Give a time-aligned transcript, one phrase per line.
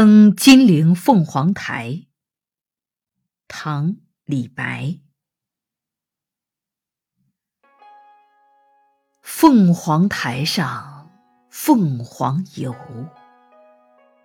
[0.00, 2.06] 登金陵凤凰台，
[3.48, 5.00] 唐·李白。
[9.22, 11.10] 凤凰台上
[11.50, 12.72] 凤凰游，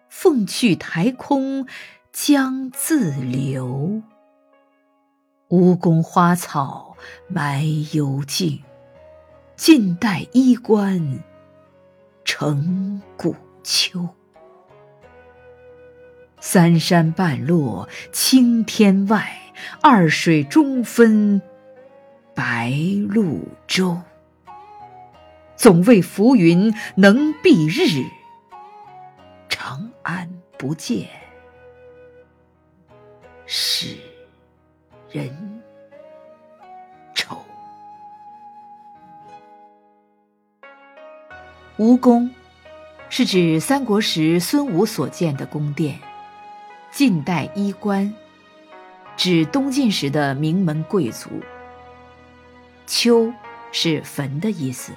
[0.09, 1.67] 凤去台空
[2.11, 4.03] 江自流。
[5.47, 6.95] 吴宫花草
[7.27, 7.65] 埋
[7.95, 8.61] 幽径，
[9.55, 11.23] 晋代衣冠
[12.23, 14.07] 成古丘。
[16.45, 19.31] 三山半落青天外，
[19.81, 21.41] 二水中分
[22.35, 22.69] 白
[23.09, 24.01] 鹭洲。
[25.55, 28.05] 总为浮云能蔽日，
[29.47, 31.07] 长安不见
[33.45, 33.95] 使
[35.09, 35.63] 人
[37.15, 37.41] 愁。
[41.77, 42.29] 吴宫
[43.07, 45.97] 是指三国时孙武所建的宫殿。
[46.93, 48.13] 晋代衣冠，
[49.17, 51.27] 指东晋时的名门贵族。
[52.85, 53.33] 丘
[53.71, 54.93] 是坟的意思。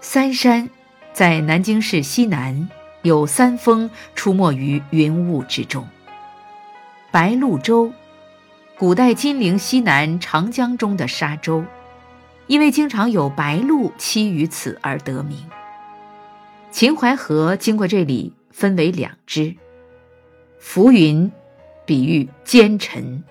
[0.00, 0.70] 三山
[1.12, 2.70] 在南京市西南，
[3.02, 5.86] 有三峰出没于云雾之中。
[7.10, 7.92] 白鹭洲，
[8.78, 11.62] 古代金陵西南长江中的沙洲，
[12.46, 15.36] 因为经常有白鹭栖于此而得名。
[16.70, 19.54] 秦淮河经过这里，分为两支。
[20.60, 21.32] 浮云，
[21.86, 23.22] 比喻奸臣；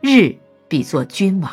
[0.00, 0.34] 日，
[0.66, 1.50] 比作君王。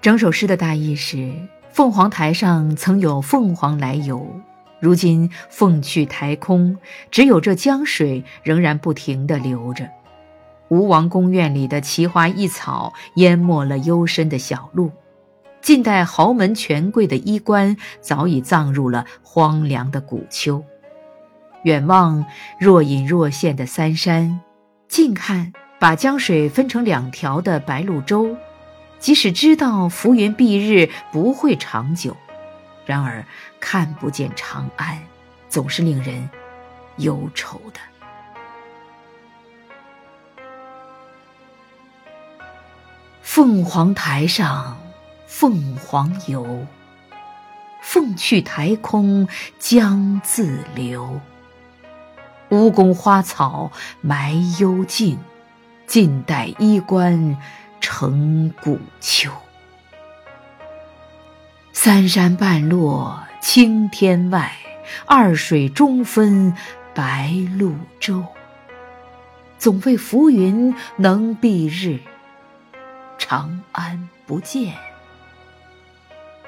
[0.00, 1.30] 整首诗的大意是：
[1.68, 4.26] 凤凰台上曾有凤凰来游，
[4.80, 6.78] 如今凤去台空，
[7.10, 9.86] 只有这江水仍然不停地流着。
[10.68, 14.90] 吴王宫院里的奇花异草淹没了幽深的小路，
[15.60, 20.64] 近代豪门权贵的衣冠早已葬入了荒凉的古丘。
[21.64, 22.24] 远望
[22.58, 24.40] 若隐若现的三山，
[24.88, 28.36] 近看把江水分成两条的白鹭洲，
[28.98, 32.16] 即使知道浮云蔽日不会长久，
[32.86, 33.24] 然而
[33.60, 34.98] 看不见长安，
[35.48, 36.30] 总是令人
[36.96, 37.80] 忧愁的。
[43.20, 44.76] 凤凰台上
[45.26, 46.66] 凤凰游，
[47.82, 49.28] 凤去台空
[49.58, 51.20] 江自流。
[52.50, 53.70] 吴宫花草
[54.00, 55.18] 埋幽径，
[55.86, 57.36] 晋代衣冠
[57.80, 59.30] 成古丘。
[61.72, 64.52] 三山半落青天外，
[65.06, 66.54] 二水中分
[66.94, 68.24] 白鹭洲。
[69.58, 72.00] 总为浮云能蔽日，
[73.18, 74.74] 长安不见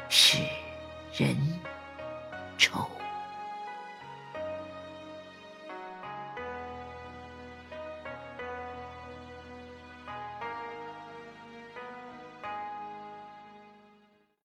[0.09, 0.39] 使
[1.15, 1.37] 人。